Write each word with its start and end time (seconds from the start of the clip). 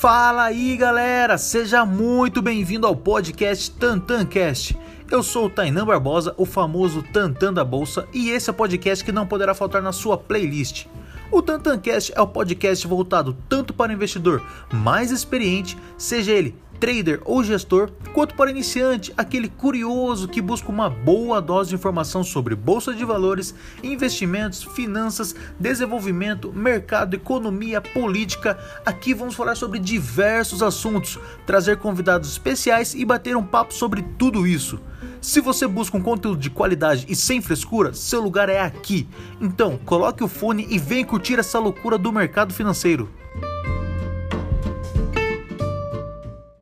Fala 0.00 0.44
aí 0.44 0.76
galera, 0.76 1.36
seja 1.36 1.84
muito 1.84 2.40
bem-vindo 2.40 2.86
ao 2.86 2.94
podcast 2.94 3.68
Tantancast. 3.72 4.78
Eu 5.10 5.24
sou 5.24 5.46
o 5.46 5.50
Tainan 5.50 5.84
Barbosa, 5.84 6.32
o 6.36 6.44
famoso 6.44 7.02
Tantan 7.02 7.52
da 7.52 7.64
Bolsa, 7.64 8.06
e 8.12 8.30
esse 8.30 8.48
é 8.48 8.52
o 8.52 8.54
podcast 8.54 9.04
que 9.04 9.10
não 9.10 9.26
poderá 9.26 9.54
faltar 9.54 9.82
na 9.82 9.90
sua 9.90 10.16
playlist. 10.16 10.86
O 11.32 11.42
Tantancast 11.42 12.12
é 12.14 12.20
o 12.20 12.28
podcast 12.28 12.86
voltado 12.86 13.36
tanto 13.48 13.74
para 13.74 13.90
o 13.90 13.94
investidor 13.94 14.40
mais 14.72 15.10
experiente, 15.10 15.76
seja 15.96 16.30
ele 16.30 16.54
trader 16.78 17.20
ou 17.24 17.42
gestor, 17.42 17.90
quanto 18.12 18.34
para 18.34 18.50
iniciante, 18.50 19.12
aquele 19.16 19.48
curioso 19.48 20.28
que 20.28 20.40
busca 20.40 20.70
uma 20.70 20.88
boa 20.88 21.40
dose 21.40 21.70
de 21.70 21.74
informação 21.74 22.24
sobre 22.24 22.54
bolsa 22.54 22.94
de 22.94 23.04
valores, 23.04 23.54
investimentos, 23.82 24.62
finanças, 24.62 25.34
desenvolvimento, 25.58 26.52
mercado, 26.52 27.14
economia, 27.14 27.80
política. 27.80 28.58
Aqui 28.84 29.14
vamos 29.14 29.34
falar 29.34 29.54
sobre 29.54 29.78
diversos 29.78 30.62
assuntos, 30.62 31.18
trazer 31.46 31.78
convidados 31.78 32.30
especiais 32.30 32.94
e 32.94 33.04
bater 33.04 33.36
um 33.36 33.44
papo 33.44 33.74
sobre 33.74 34.02
tudo 34.18 34.46
isso. 34.46 34.80
Se 35.20 35.40
você 35.40 35.66
busca 35.66 35.96
um 35.96 36.02
conteúdo 36.02 36.38
de 36.38 36.50
qualidade 36.50 37.04
e 37.08 37.16
sem 37.16 37.40
frescura, 37.40 37.92
seu 37.92 38.20
lugar 38.20 38.48
é 38.48 38.60
aqui. 38.60 39.08
Então, 39.40 39.76
coloque 39.84 40.22
o 40.22 40.28
fone 40.28 40.66
e 40.70 40.78
venha 40.78 41.04
curtir 41.04 41.38
essa 41.38 41.58
loucura 41.58 41.98
do 41.98 42.12
mercado 42.12 42.54
financeiro. 42.54 43.08